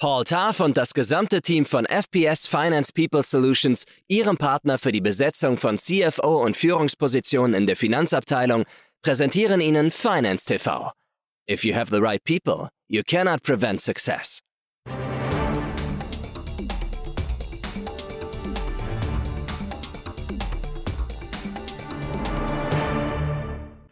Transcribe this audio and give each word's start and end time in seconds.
Paul 0.00 0.24
Tarf 0.24 0.58
und 0.58 0.76
das 0.76 0.92
gesamte 0.92 1.40
Team 1.40 1.64
von 1.64 1.86
FPS 1.86 2.46
Finance 2.46 2.92
People 2.92 3.22
Solutions, 3.22 3.84
Ihrem 4.08 4.36
Partner 4.36 4.76
für 4.76 4.90
die 4.90 5.00
Besetzung 5.00 5.56
von 5.56 5.78
CFO 5.78 6.42
und 6.42 6.56
Führungspositionen 6.56 7.54
in 7.54 7.66
der 7.66 7.76
Finanzabteilung, 7.76 8.64
präsentieren 9.02 9.60
Ihnen 9.60 9.92
Finance 9.92 10.46
TV. 10.46 10.90
If 11.48 11.64
you 11.64 11.76
have 11.76 11.94
the 11.94 12.00
right 12.00 12.22
people, 12.24 12.70
you 12.88 13.02
cannot 13.06 13.44
prevent 13.44 13.80
success. 13.80 14.40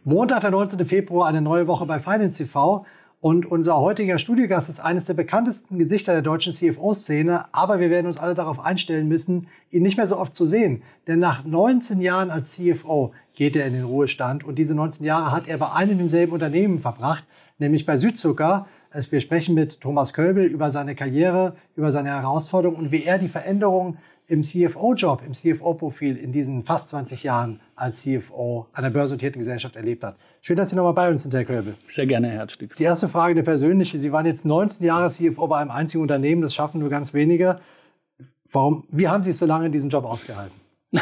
Montag, 0.03 0.41
der 0.41 0.51
19. 0.51 0.85
Februar, 0.85 1.29
eine 1.29 1.41
neue 1.41 1.65
Woche 1.65 1.85
bei 1.85 1.97
Finance 1.97 2.43
TV. 2.43 2.85
Und 3.23 3.49
unser 3.49 3.77
heutiger 3.77 4.17
Studiogast 4.17 4.67
ist 4.67 4.81
eines 4.81 5.05
der 5.05 5.13
bekanntesten 5.13 5.79
Gesichter 5.79 6.11
der 6.11 6.21
deutschen 6.21 6.51
CFO-Szene. 6.51 7.45
Aber 7.53 7.79
wir 7.79 7.89
werden 7.89 8.07
uns 8.07 8.17
alle 8.17 8.33
darauf 8.33 8.59
einstellen 8.59 9.07
müssen, 9.07 9.47
ihn 9.71 9.81
nicht 9.81 9.95
mehr 9.95 10.07
so 10.07 10.17
oft 10.17 10.35
zu 10.35 10.45
sehen. 10.45 10.83
Denn 11.07 11.19
nach 11.19 11.45
19 11.45 12.01
Jahren 12.01 12.29
als 12.29 12.51
CFO 12.51 13.13
geht 13.33 13.55
er 13.55 13.65
in 13.65 13.71
den 13.71 13.85
Ruhestand. 13.85 14.43
Und 14.43 14.55
diese 14.55 14.75
19 14.75 15.05
Jahre 15.05 15.31
hat 15.31 15.47
er 15.47 15.57
bei 15.57 15.71
einem 15.71 15.99
demselben 15.99 16.33
Unternehmen 16.33 16.79
verbracht, 16.79 17.23
nämlich 17.59 17.85
bei 17.85 17.95
Südzucker. 17.95 18.67
Also 18.93 19.11
wir 19.11 19.21
sprechen 19.21 19.55
mit 19.55 19.81
Thomas 19.81 20.13
Kölbel 20.13 20.45
über 20.45 20.69
seine 20.69 20.93
Karriere, 20.93 21.55
über 21.75 21.91
seine 21.91 22.09
Herausforderungen 22.09 22.77
und 22.77 22.91
wie 22.91 23.03
er 23.03 23.17
die 23.17 23.27
Veränderungen 23.27 23.97
im 24.27 24.43
CFO-Job, 24.43 25.23
im 25.25 25.33
CFO-Profil 25.33 26.15
in 26.15 26.31
diesen 26.31 26.63
fast 26.63 26.89
20 26.89 27.23
Jahren 27.23 27.59
als 27.75 28.03
CFO 28.03 28.67
einer 28.71 28.91
börsennotierten 28.91 29.39
Gesellschaft 29.39 29.75
erlebt 29.75 30.03
hat. 30.03 30.15
Schön, 30.41 30.57
dass 30.57 30.69
Sie 30.69 30.75
nochmal 30.75 30.93
bei 30.93 31.09
uns 31.09 31.23
sind, 31.23 31.33
Herr 31.33 31.43
Köbel. 31.43 31.73
Sehr 31.87 32.05
gerne, 32.05 32.27
Herr 32.27 32.37
Herzstück. 32.37 32.75
Die 32.75 32.83
erste 32.83 33.07
Frage, 33.07 33.31
eine 33.31 33.41
persönliche. 33.41 33.97
Sie 33.97 34.11
waren 34.11 34.27
jetzt 34.27 34.45
19 34.45 34.85
Jahre 34.85 35.09
CFO 35.09 35.47
bei 35.47 35.57
einem 35.57 35.71
einzigen 35.71 36.03
Unternehmen, 36.03 36.43
das 36.43 36.53
schaffen 36.53 36.79
nur 36.79 36.89
ganz 36.89 37.15
wenige. 37.15 37.59
Warum, 38.51 38.83
wie 38.91 39.07
haben 39.07 39.23
Sie 39.23 39.31
es 39.31 39.39
so 39.39 39.47
lange 39.47 39.65
in 39.65 39.71
diesem 39.71 39.89
Job 39.89 40.05
ausgehalten? 40.05 40.55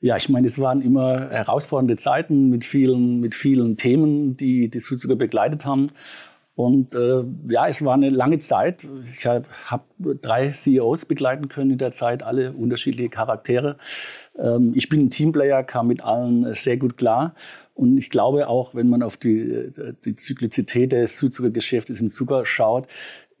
Ja, 0.00 0.18
ich 0.18 0.28
meine, 0.28 0.46
es 0.46 0.58
waren 0.58 0.82
immer 0.82 1.30
herausfordernde 1.30 1.96
Zeiten 1.96 2.50
mit 2.50 2.66
vielen, 2.66 3.20
mit 3.20 3.34
vielen 3.34 3.78
Themen, 3.78 4.36
die 4.36 4.68
die 4.68 4.78
Suzuka 4.78 5.14
begleitet 5.14 5.64
haben. 5.64 5.92
Und 6.56 6.94
äh, 6.94 7.24
ja, 7.48 7.66
es 7.66 7.84
war 7.84 7.94
eine 7.94 8.10
lange 8.10 8.38
Zeit. 8.38 8.86
Ich 9.16 9.26
habe 9.26 9.46
hab 9.66 9.86
drei 9.98 10.50
CEOs 10.50 11.04
begleiten 11.04 11.48
können 11.48 11.72
in 11.72 11.78
der 11.78 11.90
Zeit, 11.90 12.22
alle 12.22 12.52
unterschiedliche 12.52 13.08
Charaktere. 13.08 13.76
Ähm, 14.38 14.72
ich 14.76 14.88
bin 14.88 15.06
ein 15.06 15.10
Teamplayer, 15.10 15.64
kam 15.64 15.88
mit 15.88 16.02
allen 16.02 16.54
sehr 16.54 16.76
gut 16.76 16.96
klar. 16.96 17.34
Und 17.74 17.98
ich 17.98 18.08
glaube 18.08 18.46
auch, 18.46 18.76
wenn 18.76 18.88
man 18.88 19.02
auf 19.02 19.16
die, 19.16 19.72
die 20.04 20.14
Zyklizität 20.14 20.92
des 20.92 21.16
Zuckergeschäftes 21.16 22.00
im 22.00 22.10
Zucker 22.10 22.46
schaut, 22.46 22.86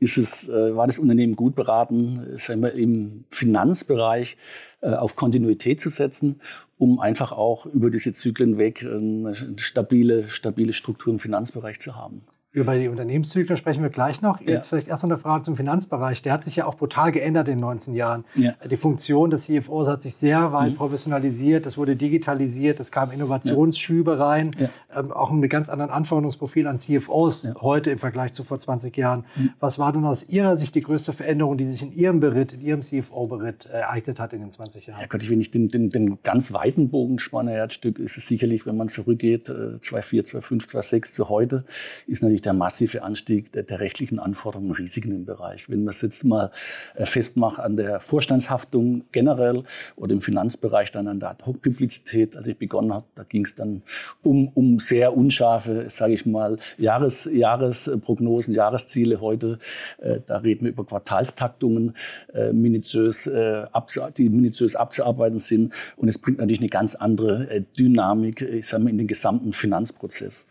ist 0.00 0.18
es, 0.18 0.48
äh, 0.48 0.74
war 0.74 0.88
das 0.88 0.98
Unternehmen 0.98 1.36
gut 1.36 1.54
beraten, 1.54 2.36
sagen 2.36 2.62
wir, 2.62 2.74
im 2.74 3.24
Finanzbereich 3.30 4.36
äh, 4.80 4.88
auf 4.90 5.14
Kontinuität 5.14 5.80
zu 5.80 5.88
setzen, 5.88 6.40
um 6.78 6.98
einfach 6.98 7.30
auch 7.30 7.66
über 7.66 7.90
diese 7.90 8.12
Zyklen 8.12 8.58
weg 8.58 8.82
eine 8.82 9.36
stabile, 9.56 10.28
stabile 10.28 10.72
Struktur 10.72 11.12
im 11.12 11.20
Finanzbereich 11.20 11.78
zu 11.78 11.94
haben. 11.94 12.22
Über 12.54 12.78
die 12.78 12.86
Unternehmenszyklen 12.86 13.56
sprechen 13.56 13.82
wir 13.82 13.90
gleich 13.90 14.22
noch. 14.22 14.40
Jetzt 14.40 14.66
ja. 14.66 14.68
vielleicht 14.68 14.86
erst 14.86 15.02
noch 15.02 15.10
eine 15.10 15.18
Frage 15.18 15.42
zum 15.42 15.56
Finanzbereich. 15.56 16.22
Der 16.22 16.32
hat 16.32 16.44
sich 16.44 16.54
ja 16.54 16.66
auch 16.66 16.76
brutal 16.76 17.10
geändert 17.10 17.48
in 17.48 17.54
den 17.56 17.60
19 17.62 17.96
Jahren. 17.96 18.24
Ja. 18.36 18.52
Die 18.70 18.76
Funktion 18.76 19.30
des 19.30 19.46
CFOs 19.46 19.88
hat 19.88 20.02
sich 20.02 20.14
sehr 20.14 20.52
weit 20.52 20.70
mhm. 20.70 20.76
professionalisiert. 20.76 21.66
Es 21.66 21.76
wurde 21.76 21.96
digitalisiert. 21.96 22.78
Es 22.78 22.92
kamen 22.92 23.10
Innovationsschübe 23.10 24.12
ja. 24.12 24.24
rein. 24.24 24.52
Ähm, 24.94 25.10
auch 25.10 25.32
mit 25.32 25.50
ganz 25.50 25.68
anderen 25.68 25.90
Anforderungsprofil 25.90 26.68
an 26.68 26.78
CFOs 26.78 27.48
heute 27.60 27.90
im 27.90 27.98
Vergleich 27.98 28.30
zu 28.30 28.44
vor 28.44 28.60
20 28.60 28.96
Jahren. 28.96 29.24
Mhm. 29.34 29.50
Was 29.58 29.80
war 29.80 29.92
denn 29.92 30.04
aus 30.04 30.28
Ihrer 30.28 30.56
Sicht 30.56 30.76
die 30.76 30.80
größte 30.80 31.12
Veränderung, 31.12 31.58
die 31.58 31.64
sich 31.64 31.82
in 31.82 31.92
Ihrem 31.92 32.20
Beritt, 32.20 32.52
in 32.52 32.60
Ihrem 32.60 32.82
CFO-Beritt 32.82 33.66
äh, 33.66 33.80
ereignet 33.80 34.20
hat 34.20 34.32
in 34.32 34.38
den 34.38 34.52
20 34.52 34.86
Jahren? 34.86 35.00
Ja 35.00 35.08
Gott, 35.08 35.28
wenn 35.28 35.40
ich 35.40 35.50
den, 35.50 35.70
den, 35.70 35.88
den 35.88 36.22
ganz 36.22 36.52
weiten 36.52 36.88
Bogen 36.88 37.18
spanne, 37.18 37.50
Herzstück, 37.50 37.98
ist 37.98 38.16
es 38.16 38.28
sicherlich, 38.28 38.64
wenn 38.64 38.76
man 38.76 38.86
zurückgeht, 38.86 39.48
äh, 39.48 39.80
2004, 39.80 40.24
2005, 40.26 40.66
2006 40.68 41.12
zu 41.14 41.28
heute, 41.28 41.64
ist 42.06 42.22
natürlich 42.22 42.43
der 42.44 42.52
massive 42.52 43.02
Anstieg 43.02 43.52
der, 43.52 43.62
der 43.62 43.80
rechtlichen 43.80 44.18
Anforderungen 44.18 44.70
und 44.70 44.78
Risiken 44.78 45.12
im 45.12 45.24
Bereich. 45.24 45.68
Wenn 45.68 45.84
man 45.84 45.90
es 45.90 46.02
jetzt 46.02 46.24
mal 46.24 46.50
äh, 46.94 47.06
festmacht 47.06 47.58
an 47.58 47.76
der 47.76 48.00
Vorstandshaftung 48.00 49.04
generell 49.12 49.64
oder 49.96 50.12
im 50.12 50.20
Finanzbereich 50.20 50.90
dann 50.90 51.08
an 51.08 51.20
der 51.20 51.30
Ad-Hoc-Publizität, 51.30 52.36
als 52.36 52.46
ich 52.46 52.58
begonnen 52.58 52.92
habe, 52.92 53.06
da 53.14 53.22
ging 53.22 53.44
es 53.44 53.54
dann 53.54 53.82
um, 54.22 54.48
um 54.54 54.78
sehr 54.78 55.16
unscharfe, 55.16 55.86
sage 55.88 56.14
ich 56.14 56.26
mal, 56.26 56.58
Jahres, 56.78 57.28
Jahresprognosen, 57.32 58.54
Jahresziele 58.54 59.20
heute. 59.20 59.58
Äh, 59.98 60.20
da 60.26 60.38
reden 60.38 60.64
wir 60.64 60.72
über 60.72 60.84
Quartalstaktungen, 60.84 61.94
äh, 62.32 62.52
minutiös, 62.52 63.26
äh, 63.26 63.66
die 64.16 64.28
minutiös 64.28 64.76
abzuarbeiten 64.76 65.38
sind. 65.38 65.72
Und 65.96 66.08
es 66.08 66.18
bringt 66.18 66.38
natürlich 66.38 66.60
eine 66.60 66.68
ganz 66.68 66.94
andere 66.94 67.50
äh, 67.50 67.62
Dynamik, 67.78 68.42
ich 68.42 68.66
sage 68.66 68.84
mal, 68.84 68.90
in 68.90 68.98
den 68.98 69.06
gesamten 69.06 69.52
Finanzprozess. 69.52 70.46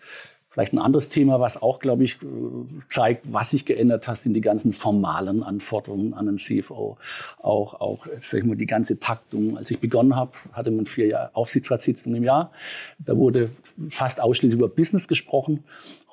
Vielleicht 0.54 0.72
ein 0.72 0.78
anderes 0.78 1.10
Thema, 1.10 1.40
was 1.40 1.60
auch, 1.60 1.80
glaube 1.80 2.04
ich, 2.04 2.20
zeigt, 2.88 3.34
was 3.34 3.50
sich 3.50 3.66
geändert 3.66 4.08
hat, 4.08 4.20
sind 4.20 4.36
die 4.36 4.42
ganzen 4.42 4.72
formalen 4.72 5.42
Anforderungen 5.42 6.14
an 6.14 6.28
einen 6.28 6.38
CFO. 6.38 6.98
Auch, 7.40 7.74
auch 7.82 8.06
sag 8.20 8.42
ich 8.42 8.46
mal, 8.46 8.56
die 8.56 8.68
ganze 8.68 9.00
Taktung. 9.00 9.58
Als 9.58 9.72
ich 9.72 9.80
begonnen 9.80 10.16
habe, 10.16 10.34
hatte 10.52 10.70
man 10.70 10.86
vier 10.86 11.32
Aufsichtsratssitzungen 11.34 12.18
im 12.18 12.24
Jahr. 12.24 12.52
Da 13.00 13.18
wurde 13.18 13.50
fast 13.90 14.22
ausschließlich 14.22 14.60
über 14.60 14.70
Business 14.70 15.08
gesprochen. 15.08 15.64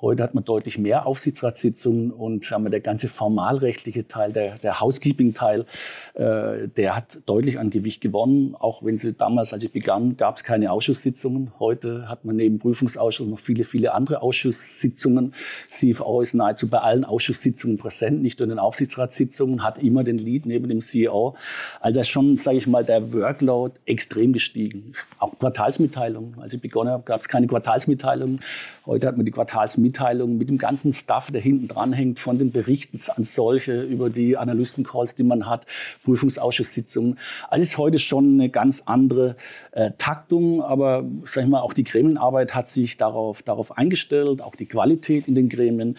Heute 0.02 0.22
hat 0.22 0.34
man 0.34 0.44
deutlich 0.44 0.78
mehr 0.78 1.04
Aufsichtsratssitzungen 1.06 2.10
und 2.10 2.42
sagen 2.44 2.62
wir, 2.64 2.70
der 2.70 2.80
ganze 2.80 3.08
formalrechtliche 3.08 4.08
Teil, 4.08 4.32
der, 4.32 4.56
der 4.56 4.80
Housekeeping-Teil, 4.80 5.66
äh, 6.14 6.68
der 6.68 6.96
hat 6.96 7.18
deutlich 7.26 7.58
an 7.58 7.68
Gewicht 7.68 8.00
gewonnen. 8.00 8.54
Auch 8.58 8.82
wenn 8.82 8.96
sie 8.96 9.12
damals, 9.12 9.52
als 9.52 9.62
ich 9.62 9.72
begann, 9.72 10.16
gab 10.16 10.36
es 10.36 10.44
keine 10.44 10.72
Ausschusssitzungen. 10.72 11.52
Heute 11.58 12.08
hat 12.08 12.24
man 12.24 12.36
neben 12.36 12.58
Prüfungsausschuss 12.58 13.26
noch 13.26 13.40
viele, 13.40 13.64
viele 13.64 13.92
andere 13.92 14.22
Ausschusssitzungen. 14.22 15.34
CFO 15.68 16.22
ist 16.22 16.32
nahezu 16.32 16.70
bei 16.70 16.78
allen 16.78 17.04
Ausschusssitzungen 17.04 17.76
präsent, 17.76 18.22
nicht 18.22 18.38
nur 18.38 18.44
in 18.44 18.50
den 18.50 18.58
Aufsichtsratssitzungen, 18.58 19.62
hat 19.62 19.82
immer 19.82 20.02
den 20.02 20.16
Lead 20.16 20.46
neben 20.46 20.68
dem 20.70 20.80
CEO. 20.80 21.36
Also 21.80 22.02
schon, 22.04 22.38
sage 22.38 22.56
ich 22.56 22.66
mal, 22.66 22.86
der 22.86 23.12
Workload 23.12 23.74
extrem 23.84 24.32
gestiegen. 24.32 24.94
Auch 25.18 25.38
Quartalsmitteilungen. 25.38 26.40
Als 26.40 26.54
ich 26.54 26.60
begonnen 26.60 26.90
habe, 26.90 27.02
gab 27.02 27.20
es 27.20 27.28
keine 27.28 27.46
Quartalsmitteilungen. 27.46 28.40
Heute 28.86 29.06
hat 29.06 29.18
man 29.18 29.26
die 29.26 29.32
Quartalsmitteilungen 29.32 29.89
Mitteilungen, 29.90 30.38
mit 30.38 30.48
dem 30.48 30.58
ganzen 30.58 30.92
Stuff, 30.92 31.30
der 31.32 31.40
hinten 31.40 31.66
dran 31.66 31.92
hängt, 31.92 32.20
von 32.20 32.38
den 32.38 32.52
Berichten 32.52 32.98
an 33.16 33.24
solche, 33.24 33.82
über 33.82 34.08
die 34.08 34.36
Analystencalls, 34.36 35.16
die 35.16 35.24
man 35.24 35.48
hat, 35.48 35.66
Prüfungsausschusssitzungen. 36.04 37.18
Also 37.48 37.62
ist 37.62 37.76
heute 37.76 37.98
schon 37.98 38.34
eine 38.34 38.48
ganz 38.48 38.84
andere 38.86 39.36
äh, 39.72 39.90
Taktung, 39.98 40.62
aber 40.62 41.04
sag 41.24 41.44
ich 41.44 41.50
mal, 41.50 41.60
auch 41.60 41.72
die 41.72 41.84
Gremienarbeit 41.84 42.54
hat 42.54 42.68
sich 42.68 42.96
darauf, 42.96 43.42
darauf 43.42 43.76
eingestellt, 43.76 44.42
auch 44.42 44.54
die 44.54 44.66
Qualität 44.66 45.26
in 45.26 45.34
den 45.34 45.48
Gremien, 45.48 45.96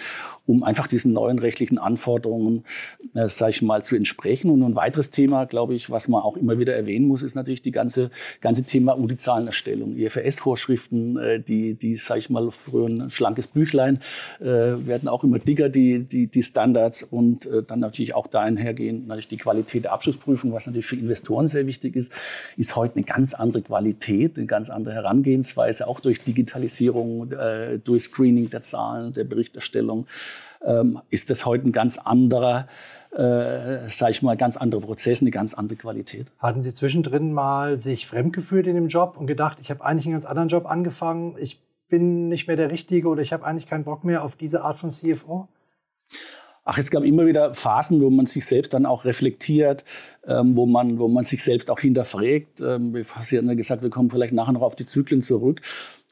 um 0.48 0.64
einfach 0.64 0.88
diesen 0.88 1.12
neuen 1.12 1.40
rechtlichen 1.40 1.78
Anforderungen, 1.78 2.64
äh, 3.14 3.28
sag 3.28 3.50
ich 3.50 3.62
mal, 3.62 3.84
zu 3.84 3.98
entsprechen. 3.98 4.50
Und 4.52 4.64
ein 4.64 4.76
weiteres 4.76 5.12
Thema, 5.12 5.46
glaube 5.46 5.76
ich, 5.76 5.90
was 5.90 6.08
man 6.08 6.22
auch 6.22 6.38
immer 6.38 6.60
wieder 6.60 6.74
erwähnen 6.76 7.08
muss, 7.08 7.24
ist 7.24 7.36
natürlich 7.36 7.62
die 7.62 7.72
ganze, 7.72 8.10
ganze 8.40 8.64
Thema 8.64 8.94
um 8.94 9.08
die 9.10 9.18
Zahlenerstellung. 9.18 9.98
IFRS-Vorschriften, 9.98 11.18
äh, 11.18 11.40
die, 11.42 11.74
die, 11.74 11.98
sag 11.98 12.18
ich 12.18 12.30
mal, 12.30 12.50
früher 12.52 12.88
ein 12.88 13.10
schlankes 13.10 13.48
Büchlein 13.48 13.81
Deadline 13.82 14.00
äh, 14.40 14.86
werden 14.86 15.10
auch 15.10 15.24
immer 15.24 15.40
dicker, 15.40 15.70
die, 15.70 16.00
die, 16.00 16.28
die 16.28 16.44
Standards 16.44 17.04
und 17.04 17.46
äh, 17.46 17.64
dann 17.64 17.80
natürlich 17.80 18.14
auch 18.14 18.28
da 18.28 18.42
einhergehen, 18.42 19.08
natürlich 19.08 19.28
die 19.28 19.38
Qualität 19.38 19.86
der 19.86 19.94
Abschlussprüfung, 19.94 20.54
was 20.54 20.68
natürlich 20.68 20.86
für 20.86 20.96
Investoren 20.96 21.48
sehr 21.48 21.68
wichtig 21.68 21.96
ist, 21.96 22.14
ist 22.58 22.76
heute 22.76 22.96
eine 22.96 23.04
ganz 23.04 23.34
andere 23.34 23.62
Qualität, 23.62 24.38
eine 24.38 24.46
ganz 24.46 24.70
andere 24.70 24.94
Herangehensweise, 24.94 25.88
auch 25.88 26.00
durch 26.00 26.24
Digitalisierung, 26.24 27.32
äh, 27.32 27.80
durch 27.80 28.04
Screening 28.04 28.50
der 28.50 28.62
Zahlen, 28.62 29.12
der 29.14 29.24
Berichterstellung, 29.24 30.08
ähm, 30.64 31.02
ist 31.10 31.30
das 31.30 31.46
heute 31.46 31.68
ein 31.68 31.72
ganz 31.72 31.98
anderer 31.98 32.68
äh, 33.12 33.90
sage 33.90 34.12
ich 34.12 34.22
mal, 34.22 34.38
ganz 34.38 34.56
andere 34.56 34.80
Prozesse, 34.80 35.24
eine 35.24 35.32
ganz 35.32 35.54
andere 35.54 35.76
Qualität. 35.76 36.28
Hatten 36.40 36.62
Sie 36.62 36.74
zwischendrin 36.74 37.34
mal 37.34 37.78
sich 37.78 38.08
fremdgefühlt 38.08 38.68
in 38.68 38.76
dem 38.76 38.88
Job 38.88 39.18
und 39.18 39.28
gedacht, 39.28 39.58
ich 39.60 39.70
habe 39.70 39.84
eigentlich 39.84 40.06
einen 40.06 40.14
ganz 40.14 40.24
anderen 40.24 40.48
Job 40.48 40.66
angefangen, 40.66 41.36
ich 41.38 41.60
bin 41.92 42.28
nicht 42.28 42.48
mehr 42.48 42.56
der 42.56 42.72
Richtige 42.72 43.08
oder 43.08 43.22
ich 43.22 43.34
habe 43.34 43.46
eigentlich 43.46 43.68
keinen 43.68 43.84
Bock 43.84 44.04
mehr 44.04 44.24
auf 44.24 44.36
diese 44.36 44.64
Art 44.64 44.80
von 44.80 44.90
CFO? 44.90 45.48
Ach, 46.64 46.78
es 46.78 46.92
gab 46.92 47.04
immer 47.04 47.26
wieder 47.26 47.54
Phasen, 47.54 48.02
wo 48.02 48.10
man 48.10 48.28
sich 48.28 48.46
selbst 48.46 48.74
dann 48.74 48.86
auch 48.86 49.04
reflektiert, 49.06 49.84
ähm, 50.28 50.56
wo, 50.56 50.66
man, 50.66 51.00
wo 51.00 51.08
man 51.08 51.24
sich 51.24 51.44
selbst 51.44 51.72
auch 51.72 51.80
hinterfragt. 51.80 52.62
Ähm, 52.62 52.96
Sie 53.24 53.38
hatten 53.38 53.48
ja 53.48 53.56
gesagt, 53.56 53.82
wir 53.82 53.90
kommen 53.90 54.10
vielleicht 54.10 54.34
nachher 54.34 54.54
noch 54.54 54.62
auf 54.62 54.76
die 54.76 54.86
Zyklen 54.86 55.22
zurück. 55.22 55.62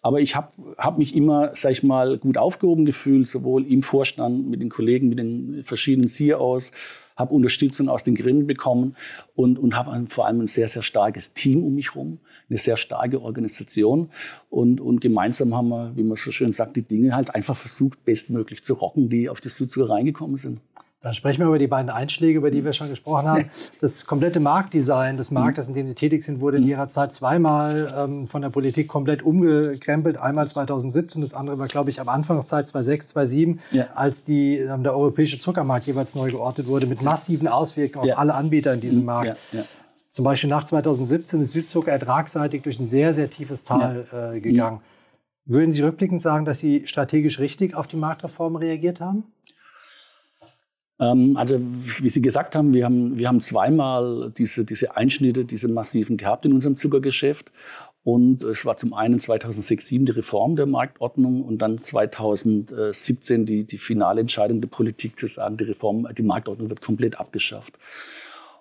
Aber 0.01 0.22
ich 0.22 0.36
habe 0.36 0.51
hab 0.78 0.98
mich 0.98 1.16
immer, 1.16 1.54
sag 1.54 1.72
ich 1.72 1.84
mal, 1.84 2.18
gut 2.18 2.38
aufgehoben 2.38 2.86
gefühlt, 2.86 3.28
sowohl 3.28 3.69
im 3.69 3.84
Vorstand, 3.84 4.50
mit 4.50 4.62
den 4.62 4.69
Kollegen, 4.69 5.10
mit 5.10 5.19
den 5.19 5.63
verschiedenen 5.63 6.07
CEOs, 6.07 6.72
habe 7.18 7.34
Unterstützung 7.36 7.90
aus 7.90 8.06
den 8.06 8.16
Gremien 8.16 8.48
bekommen 8.48 8.96
und, 9.36 9.60
und 9.60 9.75
habe 9.75 10.06
vor 10.07 10.25
allem 10.25 10.40
ein 10.40 10.48
sehr, 10.48 10.69
sehr 10.69 10.84
starkes 10.84 11.34
Team 11.34 11.63
um 11.66 11.75
mich 11.75 11.94
herum, 11.94 12.19
eine 12.50 12.57
sehr 12.57 12.78
starke 12.78 13.22
Organisation. 13.22 14.10
Und, 14.50 14.80
und 14.80 15.01
gemeinsam 15.01 15.54
haben 15.54 15.68
wir, 15.68 15.92
wie 15.98 16.04
man 16.04 16.16
so 16.16 16.31
schön 16.31 16.54
sagt, 16.54 16.78
die 16.78 16.81
Dinge 16.81 17.13
halt 17.13 17.36
einfach 17.36 17.57
versucht, 17.57 18.06
bestmöglich 18.06 18.63
zu 18.63 18.74
rocken, 18.74 19.10
die 19.10 19.28
auf 19.28 19.42
die 19.42 19.50
Suzuka 19.50 19.94
reingekommen 19.94 20.38
sind. 20.38 20.62
Dann 21.01 21.13
sprechen 21.13 21.40
wir 21.40 21.48
über 21.48 21.60
die 21.60 21.68
beiden 21.68 21.90
Einschläge, 21.90 22.38
über 22.38 22.51
die 22.51 22.66
wir 22.66 22.74
schon 22.74 22.90
gesprochen 22.90 23.25
haben. 23.25 23.50
Das 23.80 24.06
komplette 24.06 24.42
Marktdesign 24.42 25.16
des 25.16 25.31
Marktes, 25.31 25.68
in 25.69 25.74
dem 25.74 25.88
Sie 25.88 25.96
tätig 25.96 26.24
sind, 26.24 26.42
wurde 26.42 26.57
in 26.57 26.63
mhm. 26.63 26.69
Ihrer 26.69 26.88
Zeit 26.90 27.13
zweimal 27.13 27.94
ähm, 27.98 28.28
von 28.28 28.42
der 28.42 28.50
Politik 28.50 28.90
komplett 28.90 29.24
umgekrempelt. 29.24 30.18
Einmal 30.18 30.46
2017, 30.50 31.22
das 31.22 31.34
andere 31.34 31.57
war, 31.57 31.68
glaube 31.68 31.90
ich, 31.90 32.01
am 32.01 32.10
Anfangszeit 32.10 32.68
2006, 32.68 33.07
2007, 33.10 33.60
ja. 33.72 33.88
als 33.96 34.25
die, 34.25 34.57
ähm, 34.57 34.84
der 34.84 34.94
europäische 34.94 35.40
Zuckermarkt 35.40 35.86
jeweils 35.86 36.16
neu 36.16 36.31
geortet 36.31 36.68
wurde, 36.68 36.86
mit 36.86 37.02
massiven 37.02 37.48
Auswirkungen 37.48 38.06
ja. 38.06 38.16
auf 38.16 38.19
alle 38.19 38.34
Anbieter 38.34 38.74
in 38.74 38.81
diesem 38.81 39.02
mhm. 39.02 39.06
Markt. 39.06 39.38
Ja. 39.54 39.63
Zum 40.12 40.25
Beispiel 40.25 40.50
nach 40.50 40.66
2017 40.66 41.40
ist 41.40 41.52
Südzucker 41.52 41.94
ertragsseitig 41.94 42.63
durch 42.63 42.78
ein 42.78 42.86
sehr, 42.86 43.13
sehr 43.13 43.30
tiefes 43.30 43.63
Tal 43.63 44.34
äh, 44.36 44.42
gegangen. 44.42 44.81
Würden 45.45 45.72
Sie 45.72 45.81
rückblickend 45.81 46.22
sagen, 46.22 46.44
dass 46.44 46.60
Sie 46.60 46.86
strategisch 46.88 47.40
richtig 47.40 47.74
auf 47.74 47.88
die 47.88 47.95
Marktreform 47.95 48.57
reagiert 48.57 49.00
haben? 49.00 49.24
Ähm, 51.00 51.38
also, 51.38 51.60
wie 51.60 52.10
Sie 52.10 52.22
gesagt 52.22 52.56
haben, 52.56 52.74
wir 52.74 52.86
haben, 52.86 53.18
wir 53.18 53.28
haben 53.28 53.40
zweimal 53.40 54.31
diese, 54.38 54.66
diese 54.66 54.96
Einschnitte, 54.98 55.46
diese 55.46 55.68
massiven 55.68 56.18
gehabt 56.18 56.46
in 56.46 56.54
unserem 56.54 56.75
Zuckergeschäft. 56.75 57.51
Und 58.04 58.44
es 58.44 58.66
war 58.66 58.78
zum 58.78 58.94
einen 58.94 59.19
2006, 59.19 59.88
2007 59.88 60.06
die 60.06 60.12
Reform 60.13 60.56
der 60.56 60.66
Marktordnung 60.66 61.44
und 61.44 61.60
dann 61.60 61.80
2017 61.80 63.46
die, 63.46 63.66
die 63.66 63.78
finale 63.78 64.22
Entscheidung 64.22 64.62
der 64.62 64.69
Politik 64.69 65.19
zu 65.19 65.28
sagen, 65.28 65.57
die 65.57 65.66
Reform, 65.66 66.07
die 66.18 66.24
Marktordnung 66.24 66.69
wird 66.69 66.81
komplett 66.81 67.19
abgeschafft. 67.19 67.78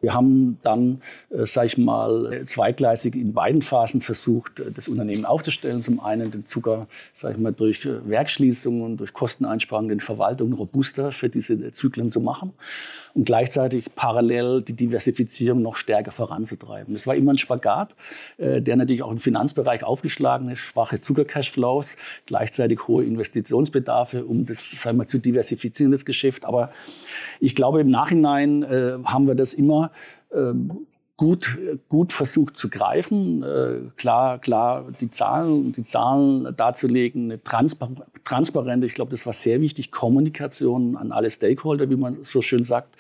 Wir 0.00 0.14
haben 0.14 0.58
dann, 0.62 1.02
äh, 1.30 1.46
sage 1.46 1.66
ich 1.66 1.78
mal, 1.78 2.42
zweigleisig 2.44 3.14
in 3.14 3.32
beiden 3.32 3.62
Phasen 3.62 4.00
versucht, 4.00 4.60
äh, 4.60 4.70
das 4.70 4.88
Unternehmen 4.88 5.24
aufzustellen. 5.24 5.82
Zum 5.82 6.00
einen 6.00 6.30
den 6.30 6.44
Zucker, 6.44 6.86
sage 7.12 7.34
ich 7.34 7.40
mal, 7.40 7.52
durch 7.52 7.84
äh, 7.84 8.08
Werkschließungen, 8.08 8.96
durch 8.96 9.12
Kosteneinsparungen, 9.12 9.88
den 9.88 10.00
Verwaltungen 10.00 10.52
robuster 10.52 11.12
für 11.12 11.28
diese 11.28 11.72
Zyklen 11.72 12.10
zu 12.10 12.20
machen 12.20 12.52
und 13.14 13.24
gleichzeitig 13.24 13.86
parallel 13.94 14.62
die 14.62 14.74
Diversifizierung 14.74 15.62
noch 15.62 15.76
stärker 15.76 16.12
voranzutreiben. 16.12 16.94
Das 16.94 17.06
war 17.06 17.16
immer 17.16 17.32
ein 17.32 17.38
Spagat, 17.38 17.94
äh, 18.36 18.62
der 18.62 18.76
natürlich 18.76 19.02
auch 19.02 19.10
im 19.10 19.18
Finanzbereich 19.18 19.82
aufgeschlagen 19.82 20.50
ist, 20.50 20.60
schwache 20.60 21.00
Zuckercashflows, 21.00 21.96
gleichzeitig 22.26 22.86
hohe 22.86 23.04
Investitionsbedarfe, 23.04 24.24
um 24.24 24.46
das 24.46 24.70
sagen 24.76 24.98
wir, 24.98 25.06
zu 25.06 25.18
diversifizieren, 25.18 25.90
das 25.90 26.04
Geschäft. 26.04 26.44
Aber 26.44 26.70
ich 27.40 27.54
glaube, 27.54 27.80
im 27.80 27.90
Nachhinein 27.90 28.62
äh, 28.62 28.98
haben 29.04 29.26
wir 29.26 29.34
das 29.34 29.52
immer 29.52 29.87
ähm, 30.32 30.86
gut, 31.16 31.58
gut 31.88 32.12
versucht 32.12 32.56
zu 32.56 32.70
greifen, 32.70 33.42
äh, 33.42 33.80
klar, 33.96 34.38
klar 34.38 34.86
die 35.00 35.10
Zahlen, 35.10 35.72
die 35.72 35.84
Zahlen 35.84 36.56
darzulegen, 36.56 37.24
eine 37.24 37.42
Transpar 37.42 37.90
transparente, 38.24 38.86
ich 38.86 38.94
glaube, 38.94 39.10
das 39.10 39.24
war 39.26 39.32
sehr 39.32 39.60
wichtig, 39.60 39.90
Kommunikation 39.90 40.96
an 40.96 41.12
alle 41.12 41.30
Stakeholder, 41.30 41.88
wie 41.90 41.96
man 41.96 42.24
so 42.24 42.42
schön 42.42 42.62
sagt. 42.62 42.96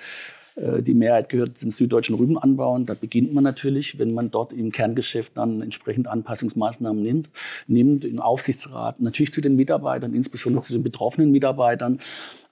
Äh, 0.58 0.82
die 0.82 0.94
Mehrheit 0.94 1.28
gehört 1.28 1.62
den 1.62 1.70
süddeutschen 1.70 2.16
Rübenanbauern. 2.16 2.86
Da 2.86 2.94
beginnt 2.94 3.32
man 3.32 3.44
natürlich, 3.44 3.98
wenn 3.98 4.14
man 4.14 4.30
dort 4.30 4.52
im 4.52 4.72
Kerngeschäft 4.72 5.36
dann 5.36 5.62
entsprechend 5.62 6.08
Anpassungsmaßnahmen 6.08 7.02
nimmt, 7.02 7.30
nimmt 7.66 8.04
im 8.04 8.20
Aufsichtsrat, 8.20 9.00
natürlich 9.00 9.32
zu 9.32 9.40
den 9.40 9.56
Mitarbeitern, 9.56 10.14
insbesondere 10.14 10.62
zu 10.62 10.72
den 10.72 10.82
betroffenen 10.82 11.30
Mitarbeitern, 11.30 12.00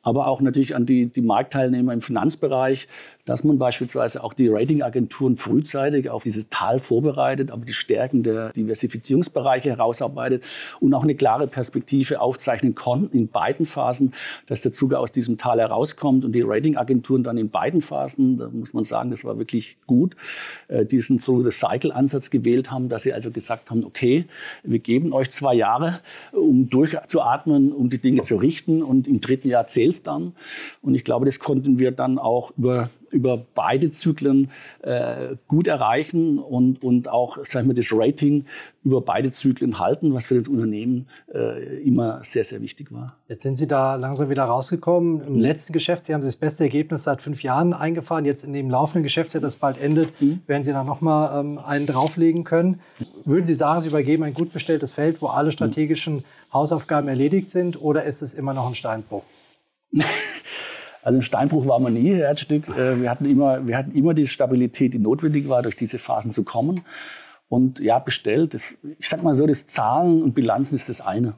aber 0.07 0.29
auch 0.29 0.41
natürlich 0.41 0.77
an 0.77 0.87
die, 0.87 1.07
die 1.07 1.21
Marktteilnehmer 1.21 1.93
im 1.93 2.01
Finanzbereich, 2.01 2.87
dass 3.25 3.43
man 3.43 3.59
beispielsweise 3.59 4.23
auch 4.23 4.35
die 4.35 4.47
Ratingagenturen 4.47 5.37
frühzeitig 5.37 6.11
auf 6.11 6.23
dieses 6.23 6.49
Tal 6.49 6.79
vorbereitet, 6.79 7.51
aber 7.51 7.65
die 7.65 7.73
Stärken 7.73 8.23
der 8.23 8.53
Diversifizierungsbereiche 8.53 9.69
herausarbeitet 9.69 10.45
und 10.79 10.95
auch 10.95 11.03
eine 11.03 11.17
klare 11.17 11.49
Perspektive 11.49 12.21
aufzeichnen 12.21 12.77
konnten 12.77 13.19
in 13.19 13.27
beiden 13.27 13.67
Phasen, 13.67 14.15
dass 14.47 14.61
der 14.61 14.71
Zuge 14.71 15.01
aus 15.01 15.11
diesem 15.11 15.39
Tal 15.39 15.59
herauskommt 15.59 16.25
und 16.25 16.31
die 16.31 16.43
Ratingagenturen 16.43 17.25
dann 17.25 17.37
in 17.37 17.51
beiden 17.51 17.81
Phasen, 17.81 18.37
da 18.37 18.49
muss 18.49 18.75
man 18.75 18.85
sagen, 18.85 19.11
das 19.11 19.25
war 19.25 19.39
wirklich 19.39 19.77
gut, 19.89 20.15
äh, 20.69 20.87
diesen 20.87 21.19
Through-the-Cycle-Ansatz 21.19 22.31
gewählt 22.31 22.71
haben, 22.71 22.89
dass 22.89 23.03
sie 23.03 23.13
also 23.13 23.33
gesagt 23.33 23.71
haben, 23.71 23.85
okay, 23.85 24.27
wir 24.63 24.79
geben 24.79 25.13
euch 25.13 25.33
zwei 25.33 25.55
Jahre, 25.55 25.99
um 26.31 26.71
durchzuatmen, 26.71 27.73
um 27.73 27.91
die 27.91 27.99
Dinge 27.99 28.23
zu 28.23 28.37
richten 28.37 28.85
und 28.85 29.09
im 29.09 29.21
dritten 29.21 29.49
Jahr 29.49 29.67
zählt 29.67 29.96
es 29.97 30.03
dann. 30.03 30.33
Und 30.83 30.95
ich 30.95 31.05
glaube, 31.05 31.27
das 31.27 31.39
konnten 31.39 31.79
wir 31.79 31.91
dann 31.91 32.19
auch 32.19 32.53
über 32.57 32.91
über 33.11 33.45
beide 33.55 33.91
Zyklen 33.91 34.51
äh, 34.83 35.37
gut 35.49 35.67
erreichen 35.67 36.39
und, 36.39 36.83
und 36.83 37.09
auch 37.09 37.45
sagen 37.45 37.69
wir, 37.69 37.75
das 37.75 37.91
Rating 37.93 38.45
über 38.85 39.01
beide 39.01 39.31
Zyklen 39.31 39.79
halten, 39.79 40.15
was 40.15 40.27
für 40.27 40.37
das 40.39 40.47
Unternehmen 40.47 41.09
äh, 41.35 41.83
immer 41.83 42.23
sehr, 42.23 42.45
sehr 42.45 42.61
wichtig 42.63 42.93
war. 42.93 43.17
Jetzt 43.29 43.43
sind 43.43 43.57
Sie 43.57 43.67
da 43.67 43.97
langsam 43.97 44.31
wieder 44.31 44.45
rausgekommen. 44.45 45.23
Im 45.27 45.35
mhm. 45.35 45.41
letzten 45.41 45.73
Geschäft, 45.73 46.05
Sie 46.05 46.15
haben 46.15 46.23
das 46.23 46.37
beste 46.37 46.65
Ergebnis 46.65 47.05
seit 47.05 47.21
fünf 47.21 47.43
Jahren 47.43 47.73
eingefahren. 47.73 48.25
Jetzt 48.25 48.45
in 48.45 48.53
dem 48.53 48.71
laufenden 48.71 49.03
Geschäftsjahr, 49.03 49.41
das 49.41 49.57
bald 49.57 49.81
endet, 49.81 50.21
mhm. 50.21 50.41
werden 50.47 50.63
Sie 50.63 50.73
da 50.73 50.85
nochmal 50.85 51.41
ähm, 51.41 51.59
einen 51.59 51.87
drauflegen 51.87 52.45
können. 52.45 52.81
Würden 53.25 53.47
Sie 53.47 53.55
sagen, 53.55 53.81
Sie 53.81 53.89
übergeben 53.89 54.23
ein 54.23 54.35
gut 54.35 54.53
bestelltes 54.53 54.93
Feld, 54.93 55.21
wo 55.21 55.27
alle 55.27 55.51
strategischen 55.51 56.25
Hausaufgaben 56.53 57.09
erledigt 57.09 57.49
sind, 57.49 57.81
oder 57.81 58.05
ist 58.05 58.23
es 58.23 58.35
immer 58.35 58.55
noch 58.55 58.69
ein 58.69 58.75
Steinbruch? 58.75 59.25
Also 61.03 61.21
ein 61.21 61.23
Steinbruch 61.23 61.69
war 61.69 61.79
man 61.79 61.95
nie, 61.95 62.17
Herzstück. 62.17 62.69
Äh, 62.69 63.01
wir 63.01 63.09
hatten 63.09 63.27
immer, 63.27 63.65
wir 63.65 63.79
hatten 63.79 63.93
immer 63.93 64.13
die 64.13 64.27
Stabilität, 64.27 64.93
die 64.93 64.99
notwendig 64.99 65.49
war, 65.49 65.63
durch 65.63 65.77
diese 65.77 66.01
Phasen 66.01 66.33
zu 66.33 66.43
kommen. 66.43 66.81
Und 67.49 67.79
ja, 67.79 68.01
bestellt, 68.01 68.55
das, 68.55 68.75
ich 68.99 69.09
sag 69.09 69.23
mal 69.23 69.33
so, 69.33 69.47
das 69.47 69.69
Zahlen 69.69 70.21
und 70.21 70.35
Bilanzen 70.35 70.75
ist 70.75 70.89
das 70.89 71.01
eine. 71.01 71.37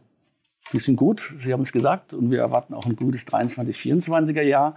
Die 0.72 0.80
sind 0.80 0.96
gut, 0.96 1.22
Sie 1.38 1.52
haben 1.52 1.62
es 1.62 1.72
gesagt, 1.72 2.12
und 2.12 2.30
wir 2.30 2.40
erwarten 2.40 2.74
auch 2.74 2.84
ein 2.84 2.94
gutes 2.94 3.24
23, 3.24 3.74
24er 3.74 4.42
Jahr. 4.42 4.76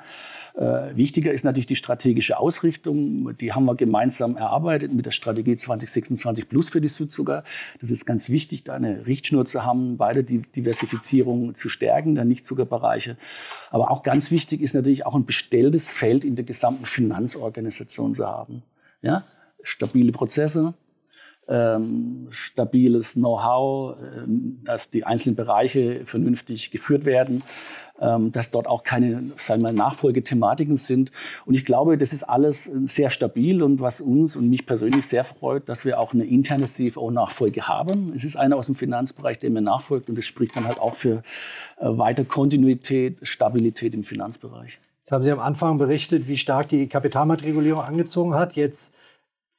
Äh, 0.55 0.95
wichtiger 0.95 1.33
ist 1.33 1.43
natürlich 1.43 1.65
die 1.65 1.75
strategische 1.75 2.39
Ausrichtung. 2.39 3.35
Die 3.37 3.51
haben 3.51 3.65
wir 3.65 3.75
gemeinsam 3.75 4.37
erarbeitet 4.37 4.93
mit 4.93 5.05
der 5.05 5.11
Strategie 5.11 5.57
2026 5.57 6.47
Plus 6.47 6.69
für 6.69 6.79
die 6.79 6.87
Südzucker. 6.87 7.43
Das 7.81 7.91
ist 7.91 8.05
ganz 8.05 8.29
wichtig, 8.29 8.63
da 8.63 8.73
eine 8.73 9.05
Richtschnur 9.05 9.45
zu 9.45 9.65
haben, 9.65 9.97
beide 9.97 10.23
die 10.23 10.39
Diversifizierung 10.39 11.55
zu 11.55 11.67
stärken, 11.67 12.15
der 12.15 12.23
Nichtzuckerbereiche. 12.23 13.17
Aber 13.69 13.91
auch 13.91 14.03
ganz 14.03 14.31
wichtig 14.31 14.61
ist 14.61 14.73
natürlich 14.73 15.05
auch 15.05 15.15
ein 15.15 15.25
bestelltes 15.25 15.89
Feld 15.89 16.23
in 16.23 16.35
der 16.35 16.45
gesamten 16.45 16.85
Finanzorganisation 16.85 18.13
zu 18.13 18.27
haben. 18.27 18.63
Ja? 19.01 19.25
Stabile 19.61 20.13
Prozesse, 20.13 20.73
ähm, 21.47 22.27
stabiles 22.29 23.15
Know-how, 23.15 23.97
äh, 23.97 24.25
dass 24.63 24.89
die 24.89 25.03
einzelnen 25.03 25.35
Bereiche 25.35 26.05
vernünftig 26.05 26.71
geführt 26.71 27.05
werden, 27.05 27.43
ähm, 27.99 28.31
dass 28.31 28.51
dort 28.51 28.67
auch 28.67 28.83
keine 28.83 29.31
sagen 29.35 29.61
wir, 29.61 29.71
Nachfolgethematiken 29.71 30.75
sind. 30.75 31.11
Und 31.45 31.55
ich 31.55 31.65
glaube, 31.65 31.97
das 31.97 32.13
ist 32.13 32.23
alles 32.23 32.65
sehr 32.85 33.09
stabil 33.09 33.61
und 33.61 33.81
was 33.81 34.01
uns 34.01 34.35
und 34.35 34.49
mich 34.49 34.65
persönlich 34.65 35.05
sehr 35.07 35.23
freut, 35.23 35.67
dass 35.67 35.83
wir 35.83 35.99
auch 35.99 36.13
eine 36.13 36.25
interne 36.25 36.65
CFO-Nachfolge 36.65 37.67
haben. 37.67 38.13
Es 38.15 38.23
ist 38.23 38.35
einer 38.35 38.55
aus 38.55 38.67
dem 38.67 38.75
Finanzbereich, 38.75 39.37
der 39.37 39.49
mir 39.49 39.61
nachfolgt 39.61 40.09
und 40.09 40.17
das 40.17 40.25
spricht 40.25 40.55
dann 40.55 40.65
halt 40.65 40.79
auch 40.79 40.95
für 40.95 41.23
äh, 41.79 41.85
weiter 41.85 42.23
Kontinuität, 42.23 43.17
Stabilität 43.23 43.93
im 43.93 44.03
Finanzbereich. 44.03 44.79
Jetzt 44.99 45.11
haben 45.11 45.23
Sie 45.23 45.31
am 45.31 45.39
Anfang 45.39 45.79
berichtet, 45.79 46.27
wie 46.27 46.37
stark 46.37 46.69
die 46.69 46.87
Kapitalmarktregulierung 46.87 47.81
angezogen 47.81 48.35
hat. 48.35 48.55
Jetzt 48.55 48.93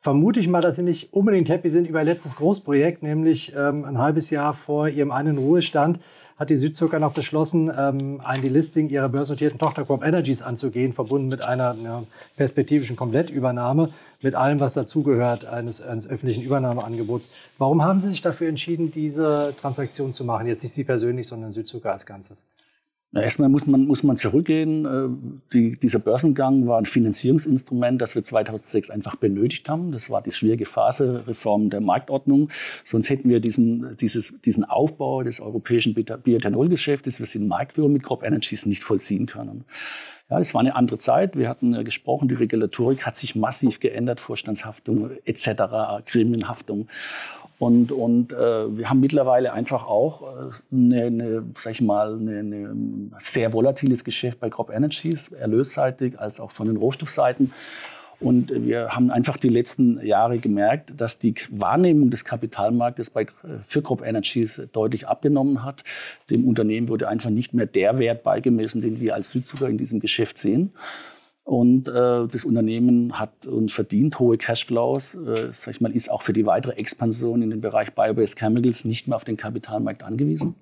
vermute 0.03 0.41
ich 0.41 0.49
mal, 0.49 0.61
dass 0.61 0.77
Sie 0.77 0.83
nicht 0.83 1.15
unbedingt 1.15 1.49
happy 1.49 1.71
sind 1.71 1.89
über 1.89 2.01
Ihr 2.01 2.05
letztes 2.05 2.37
Großprojekt, 2.37 3.03
nämlich 3.03 3.55
ähm, 3.57 3.85
ein 3.85 3.99
halbes 3.99 4.29
Jahr 4.31 4.53
vor 4.53 4.89
Ihrem 4.89 5.13
einen 5.13 5.39
Ruhestand 5.39 6.01
hat 6.43 6.51
die 6.51 6.57
Südzucker 6.57 6.99
noch 6.99 7.13
beschlossen, 7.13 7.71
ähm, 7.77 8.21
ein 8.25 8.43
Delisting 8.43 8.89
ihrer 8.89 9.09
börsennotierten 9.09 9.61
Tochter 9.61 9.85
Crop 9.85 10.03
Energies 10.05 10.43
anzugehen, 10.43 10.93
verbunden 10.93 11.29
mit 11.29 11.41
einer 11.43 11.77
ja, 11.81 12.03
perspektivischen 12.37 12.97
Komplettübernahme, 12.97 13.91
mit 14.23 14.35
allem, 14.35 14.59
was 14.59 14.75
dazugehört 14.75 15.45
eines, 15.45 15.81
eines 15.81 16.09
öffentlichen 16.09 16.43
Übernahmeangebots. 16.43 17.31
Warum 17.59 17.85
haben 17.85 18.01
Sie 18.01 18.09
sich 18.09 18.23
dafür 18.23 18.49
entschieden, 18.49 18.91
diese 18.91 19.55
Transaktion 19.61 20.13
zu 20.13 20.25
machen? 20.25 20.49
Jetzt 20.49 20.65
nicht 20.65 20.73
Sie 20.73 20.83
persönlich, 20.83 21.29
sondern 21.29 21.53
Südzucker 21.53 21.93
als 21.93 22.07
Ganzes. 22.07 22.45
Na, 23.15 23.21
erstmal 23.21 23.51
muss 23.51 23.67
man, 23.67 23.87
muss 23.87 24.03
man 24.03 24.17
zurückgehen. 24.17 24.87
Äh, 24.87 25.37
die, 25.53 25.73
dieser 25.73 25.99
Börsengang 25.99 26.67
war 26.67 26.79
ein 26.79 26.87
Finanzierungsinstrument, 26.87 28.01
das 28.01 28.15
wir 28.15 28.25
2006 28.25 28.89
einfach 28.89 29.17
benötigt 29.17 29.69
haben. 29.69 29.93
Das 29.93 30.09
war 30.09 30.23
die 30.23 30.31
schwierige 30.31 30.65
Phase, 30.65 31.25
Reform 31.27 31.69
der 31.69 31.83
Marktordnung. 31.83 32.49
Sonst 32.85 33.11
hätten 33.11 33.29
wir 33.29 33.41
diesen, 33.41 33.99
dieses, 33.99 34.41
diesen 34.41 34.65
Aufbau 34.65 35.23
des 35.23 35.43
europäischen 35.43 35.95
Bioethanolgeschäftes, 35.95 37.19
wir 37.19 37.27
sind 37.27 37.49
Marktführer 37.49 37.89
mit 37.89 38.03
Crop 38.03 38.23
Energies, 38.23 38.65
nicht 38.65 38.83
vollziehen 38.83 39.27
können. 39.27 39.67
Ja, 40.31 40.39
das 40.39 40.55
war 40.55 40.63
eine 40.63 40.75
andere 40.75 40.97
Zeit. 40.97 41.37
Wir 41.37 41.51
hatten 41.51 41.75
äh, 41.75 41.85
gesprochen, 41.85 42.29
die 42.29 42.35
Regulatorik 42.35 43.05
hat 43.05 43.17
sich 43.17 43.37
massiv 43.37 43.81
geändert, 43.81 44.21
Vorstandshaftung 44.21 45.11
etc., 45.27 45.51
Gremienhaftung. 46.07 46.89
Und, 47.63 47.93
und 47.93 48.33
äh, 48.33 48.77
wir 48.77 48.91
haben 48.91 48.99
mittlerweile 48.99 49.53
einfach 49.53 49.87
auch 49.87 50.23
äh, 50.23 50.51
eine, 50.73 51.05
eine, 51.05 51.45
sag 51.57 51.71
ich 51.71 51.81
mal, 51.81 52.17
eine 52.17 52.75
sehr 53.19 53.53
volatiles 53.53 54.03
Geschäft 54.03 54.41
bei 54.41 54.51
Crop 54.51 54.69
Energies, 54.69 55.29
erlösseitig 55.29 56.19
als 56.19 56.41
auch 56.41 56.51
von 56.51 56.67
den 56.67 56.77
Rohstoffseiten. 56.77 57.53
Und 58.19 58.51
wir 58.53 58.89
haben 58.89 59.13
einfach 59.13 59.37
die 59.37 59.49
letzten 59.49 60.05
Jahre 60.05 60.41
gemerkt, 60.41 61.01
dass 61.01 61.21
die 61.21 61.37
Wahrnehmung 61.51 62.11
des 62.11 62.25
Kapitalmarktes 62.25 63.11
bei, 63.11 63.27
für 63.65 63.81
Crop 63.81 64.05
Energies 64.05 64.61
deutlich 64.73 65.07
abgenommen 65.07 65.63
hat. 65.63 65.85
Dem 66.31 66.49
Unternehmen 66.49 66.89
wurde 66.89 67.07
einfach 67.07 67.31
nicht 67.31 67.55
mehr 67.55 67.67
der 67.67 67.97
Wert 68.01 68.25
beigemessen, 68.25 68.81
den 68.81 68.99
wir 68.99 69.15
als 69.15 69.31
Südzucker 69.31 69.69
in 69.69 69.79
diesem 69.79 70.01
Geschäft 70.01 70.37
sehen. 70.37 70.73
Und 71.45 71.89
äh, 71.89 72.29
das 72.29 72.45
Unternehmen 72.45 73.19
hat 73.19 73.47
und 73.47 73.73
verdient 73.73 74.19
hohe 74.21 74.39
Cashflows, 74.39 75.17
äh, 75.17 75.49
sag 75.53 75.75
ich 75.75 75.81
mal, 75.81 75.91
ist 75.91 76.11
auch 76.11 76.23
für 76.23 76.33
die 76.33 76.47
weitere 76.47 76.73
Expansion 76.75 77.43
in 77.43 77.51
den 77.51 77.61
Bereich 77.61 77.93
Biobased 77.95 78.39
Chemicals 78.39 78.85
nicht 78.85 79.09
mehr 79.09 79.17
auf 79.17 79.25
den 79.25 79.37
Kapitalmarkt 79.37 80.05
angewiesen. 80.05 80.55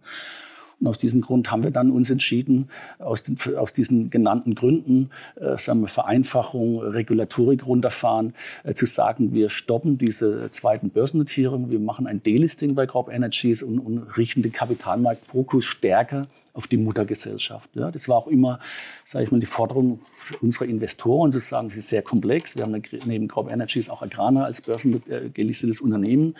Und 0.81 0.87
aus 0.87 0.97
diesem 0.97 1.21
Grund 1.21 1.51
haben 1.51 1.63
wir 1.63 1.71
dann 1.71 1.91
uns 1.91 2.09
entschieden, 2.09 2.71
aus, 2.99 3.23
den, 3.23 3.37
aus 3.57 3.75
diesen 3.75 4.09
genannten 4.09 4.55
Gründen, 4.55 5.11
äh, 5.37 5.59
sagen 5.59 5.83
wir 5.83 5.89
Vereinfachung, 5.89 6.81
Regulatorik 6.81 7.67
runterfahren, 7.67 8.33
äh, 8.65 8.73
zu 8.73 8.87
sagen, 8.87 9.35
wir 9.35 9.51
stoppen 9.51 9.99
diese 9.99 10.51
zweiten 10.51 10.89
Börsennotierung, 10.89 11.71
wir 11.71 11.81
machen 11.81 12.07
ein 12.07 12.23
Delisting 12.23 12.75
bei 12.75 12.87
Crop 12.87 13.11
Energies 13.11 13.63
und, 13.63 13.79
und 13.79 14.17
richten 14.17 14.41
den 14.41 14.53
Kapitalmarktfokus 14.53 15.67
stärker 15.67 16.29
auf 16.53 16.67
die 16.67 16.77
Muttergesellschaft. 16.77 17.71
Ja, 17.75 17.91
das 17.91 18.09
war 18.09 18.17
auch 18.17 18.27
immer, 18.27 18.61
sage 19.05 19.25
ich 19.25 19.31
mal, 19.31 19.41
die 19.41 19.47
Forderung 19.47 20.01
unserer 20.41 20.67
Investoren, 20.67 21.33
zu 21.33 21.39
sagen, 21.39 21.69
es 21.71 21.77
ist 21.77 21.89
sehr 21.89 22.03
komplex. 22.03 22.57
Wir 22.57 22.65
haben 22.65 22.83
neben 23.05 23.29
Crop 23.29 23.51
Energies 23.51 23.89
auch 23.89 24.03
Agrana 24.03 24.45
als 24.45 24.61
börsengelistetes 24.61 25.81
Unternehmen. 25.81 26.35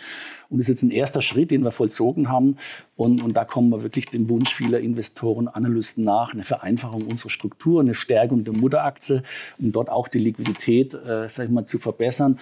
Und 0.49 0.59
das 0.59 0.67
ist 0.67 0.75
jetzt 0.75 0.83
ein 0.83 0.91
erster 0.91 1.21
Schritt, 1.21 1.51
den 1.51 1.63
wir 1.63 1.71
vollzogen 1.71 2.29
haben. 2.29 2.57
Und, 2.95 3.23
und 3.23 3.33
da 3.33 3.45
kommen 3.45 3.69
wir 3.69 3.83
wirklich 3.83 4.05
dem 4.07 4.29
Wunsch 4.29 4.53
vieler 4.53 4.79
Investoren, 4.79 5.47
Analysten 5.47 6.03
nach, 6.03 6.33
eine 6.33 6.43
Vereinfachung 6.43 7.03
unserer 7.03 7.29
Struktur, 7.29 7.81
eine 7.81 7.95
Stärkung 7.95 8.43
der 8.43 8.53
Mutteraktie, 8.53 9.23
um 9.59 9.71
dort 9.71 9.89
auch 9.89 10.07
die 10.07 10.19
Liquidität, 10.19 10.93
äh, 10.93 11.27
sage 11.27 11.47
ich 11.47 11.53
mal, 11.53 11.65
zu 11.65 11.79
verbessern 11.79 12.37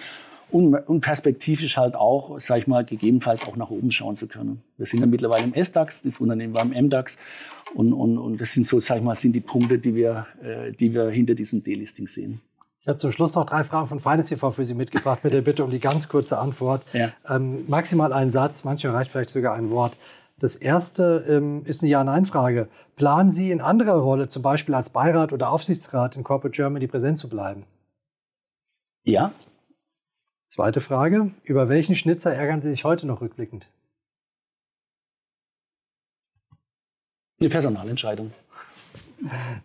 und, 0.52 0.74
und 0.74 1.00
perspektivisch 1.00 1.76
halt 1.76 1.94
auch, 1.94 2.38
sage 2.40 2.60
ich 2.60 2.66
mal, 2.66 2.84
gegebenenfalls 2.84 3.46
auch 3.46 3.56
nach 3.56 3.70
oben 3.70 3.90
schauen 3.90 4.16
zu 4.16 4.26
können. 4.26 4.62
Wir 4.76 4.86
sind 4.86 5.00
ja 5.00 5.06
mittlerweile 5.06 5.44
im 5.44 5.54
S-DAX, 5.54 6.02
das 6.02 6.20
Unternehmen 6.20 6.54
war 6.54 6.62
im 6.62 6.72
M-DAX 6.72 7.18
und, 7.74 7.92
und, 7.92 8.18
und 8.18 8.40
das 8.40 8.52
sind 8.52 8.66
so, 8.66 8.80
sage 8.80 9.00
ich 9.00 9.04
mal, 9.04 9.16
sind 9.16 9.34
die 9.34 9.40
Punkte, 9.40 9.78
die 9.78 9.94
wir, 9.94 10.26
äh, 10.42 10.72
die 10.72 10.92
wir 10.92 11.08
hinter 11.10 11.34
diesem 11.34 11.62
Delisting 11.62 12.06
sehen. 12.06 12.40
Ich 12.80 12.88
habe 12.88 12.98
zum 12.98 13.12
Schluss 13.12 13.34
noch 13.34 13.44
drei 13.44 13.62
Fragen 13.62 13.88
von 13.88 13.98
Finance 13.98 14.30
TV 14.30 14.50
für 14.50 14.64
Sie 14.64 14.74
mitgebracht, 14.74 15.22
mit 15.22 15.34
der 15.34 15.42
Bitte 15.42 15.62
um 15.62 15.70
die 15.70 15.80
ganz 15.80 16.08
kurze 16.08 16.38
Antwort. 16.38 16.82
Ja. 16.94 17.10
Ähm, 17.28 17.64
maximal 17.68 18.12
ein 18.12 18.30
Satz, 18.30 18.64
manchmal 18.64 18.94
reicht 18.94 19.10
vielleicht 19.10 19.30
sogar 19.30 19.54
ein 19.54 19.68
Wort. 19.70 19.96
Das 20.38 20.54
erste 20.54 21.26
ähm, 21.28 21.62
ist 21.66 21.82
eine 21.82 21.90
Ja-Nein-Frage. 21.90 22.68
Planen 22.96 23.30
Sie 23.30 23.50
in 23.50 23.60
anderer 23.60 23.98
Rolle, 23.98 24.28
zum 24.28 24.42
Beispiel 24.42 24.74
als 24.74 24.88
Beirat 24.88 25.34
oder 25.34 25.50
Aufsichtsrat 25.50 26.16
in 26.16 26.24
Corporate 26.24 26.56
Germany 26.56 26.86
präsent 26.86 27.18
zu 27.18 27.28
bleiben? 27.28 27.64
Ja. 29.04 29.32
Zweite 30.50 30.80
Frage. 30.80 31.30
Über 31.44 31.68
welchen 31.68 31.94
Schnitzer 31.94 32.34
ärgern 32.34 32.60
Sie 32.60 32.70
sich 32.70 32.82
heute 32.82 33.06
noch 33.06 33.20
rückblickend? 33.20 33.70
Eine 37.38 37.50
Personalentscheidung. 37.50 38.32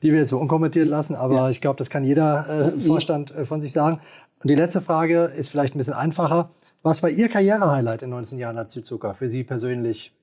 Die 0.04 0.12
wir 0.12 0.20
jetzt 0.20 0.30
so 0.30 0.38
unkommentiert 0.38 0.88
lassen, 0.88 1.16
aber 1.16 1.36
ja. 1.36 1.50
ich 1.50 1.60
glaube, 1.60 1.78
das 1.78 1.90
kann 1.90 2.04
jeder 2.04 2.48
äh, 2.48 2.72
mhm. 2.72 2.82
Vorstand 2.82 3.32
äh, 3.32 3.46
von 3.46 3.62
sich 3.62 3.72
sagen. 3.72 4.00
Und 4.44 4.52
die 4.52 4.56
letzte 4.56 4.80
Frage 4.80 5.34
ist 5.36 5.50
vielleicht 5.50 5.74
ein 5.74 5.80
bisschen 5.80 5.96
einfacher. 5.96 6.52
Was 6.84 7.02
war 7.02 7.10
Ihr 7.10 7.30
Karrierehighlight 7.30 8.04
in 8.04 8.12
19 8.12 8.38
Jahren 8.38 8.60
als 8.60 8.74
Südzucker 8.74 9.16
für 9.16 9.28
Sie 9.28 9.44
persönlich 9.44 10.14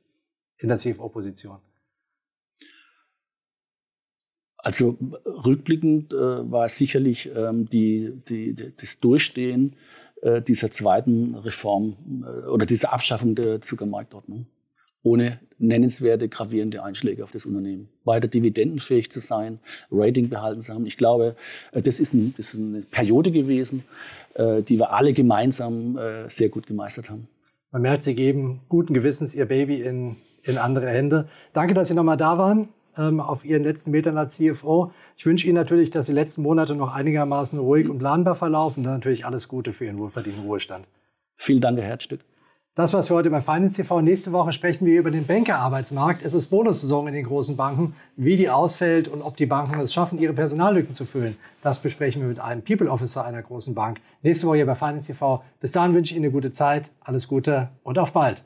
in 0.59 0.69
der 0.69 0.77
CFO-Position? 0.77 1.59
Also 4.59 4.97
rückblickend 5.27 6.13
äh, 6.13 6.17
war 6.49 6.67
es 6.67 6.77
sicherlich 6.77 7.29
ähm, 7.35 7.69
die, 7.69 8.13
die, 8.29 8.73
das 8.77 9.01
Durchstehen 9.01 9.75
äh, 10.23 10.41
dieser 10.41 10.71
zweiten 10.71 11.35
Reform 11.35 12.25
äh, 12.25 12.47
oder 12.49 12.67
dieser 12.67 12.93
Abschaffung 12.93 13.35
der 13.35 13.61
Zuckermarktordnung 13.61 14.47
ohne 15.05 15.41
nennenswerte, 15.59 16.29
gravierende 16.29 16.83
Einschläge 16.83 17.25
auf 17.25 17.33
das 17.33 17.45
Unternehmen. 17.45 17.89
Weiter 18.05 18.29
dividendenfähig 18.29 19.11
zu 19.11 19.21
sein, 19.21 19.59
Rating 19.91 20.29
behalten 20.29 20.61
zu 20.61 20.73
haben. 20.73 20.87
Ich 20.87 20.97
glaube, 20.97 21.37
äh, 21.73 21.83
das 21.83 22.01
ist, 22.01 22.15
ein, 22.15 22.35
das 22.37 22.55
ist 22.55 22.61
eine 22.61 22.83
Periode 22.83 23.33
gewesen, 23.33 23.85
äh, 24.35 24.63
die 24.63 24.79
wir 24.79 24.93
alle 24.93 25.13
gemeinsam 25.13 25.99
äh, 25.99 26.29
sehr 26.29 26.49
gut 26.49 26.67
gemeistert 26.67 27.11
haben. 27.11 27.29
Man 27.73 27.83
merkt, 27.83 28.05
Sie 28.05 28.15
geben 28.15 28.61
guten 28.69 28.95
Gewissens 28.95 29.35
Ihr 29.35 29.47
Baby 29.47 29.83
in, 29.83 30.17
in 30.45 30.59
andere 30.59 30.89
Hände. 30.89 31.29
Danke, 31.53 31.75
dass 31.75 31.89
Sie 31.89 31.95
nochmal 31.95 32.17
da 32.17 32.39
waren 32.39 32.69
ähm, 32.97 33.21
auf 33.21 33.45
Ihren 33.45 33.65
letzten 33.65 33.91
Metern 33.91 34.19
als 34.19 34.37
CFO. 34.37 34.93
Ich 35.17 35.27
wünsche 35.27 35.47
Ihnen 35.47 35.57
natürlich, 35.57 35.91
dass 35.91 36.07
die 36.07 36.13
letzten 36.13 36.43
Monate 36.43 36.75
noch 36.75 36.95
einigermaßen 36.95 37.59
ruhig 37.59 37.89
und 37.89 37.99
planbar 37.99 38.35
verlaufen. 38.35 38.81
Und 38.81 38.85
dann 38.85 38.95
natürlich 38.95 39.27
alles 39.27 39.49
Gute 39.49 39.73
für 39.73 39.87
Ihren 39.87 39.99
wohlverdienten 39.99 40.45
Ruhestand. 40.45 40.87
Vielen 41.37 41.61
Dank, 41.61 41.79
Herr 41.79 41.87
Herzstück. 41.87 42.21
Das 42.75 42.95
war's 42.95 43.09
für 43.09 43.15
heute 43.15 43.29
bei 43.29 43.43
Finance 43.43 43.77
TV. 43.77 44.01
Nächste 44.01 44.33
Woche 44.33 44.53
sprechen 44.53 44.87
wir 44.87 44.99
über 44.99 45.11
den 45.11 45.27
Bankerarbeitsmarkt. 45.27 46.25
Es 46.25 46.33
ist 46.33 46.49
Bonussaison 46.49 47.07
in 47.07 47.13
den 47.13 47.27
großen 47.27 47.55
Banken, 47.55 47.95
wie 48.17 48.39
die 48.39 48.49
ausfällt 48.49 49.09
und 49.09 49.21
ob 49.21 49.37
die 49.37 49.45
Banken 49.45 49.79
es 49.81 49.93
schaffen, 49.93 50.19
ihre 50.19 50.33
Personallücken 50.33 50.95
zu 50.95 51.05
füllen. 51.05 51.37
Das 51.63 51.81
besprechen 51.81 52.23
wir 52.23 52.29
mit 52.29 52.41
einem 52.41 52.63
People 52.63 52.91
Officer 52.91 53.27
einer 53.27 53.43
großen 53.43 53.75
Bank. 53.75 54.01
Nächste 54.23 54.47
Woche 54.47 54.57
hier 54.57 54.67
bei 54.67 54.75
Finance 54.75 55.09
TV. 55.09 55.45
Bis 55.61 55.73
dahin 55.73 55.95
wünsche 55.95 56.13
ich 56.13 56.17
Ihnen 56.17 56.25
eine 56.25 56.33
gute 56.33 56.51
Zeit, 56.51 56.91
alles 57.01 57.29
Gute 57.29 57.69
und 57.83 57.99
auf 57.99 58.15
bald. 58.15 58.43